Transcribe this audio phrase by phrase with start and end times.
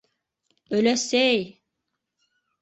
[0.79, 1.45] -Өләсәй!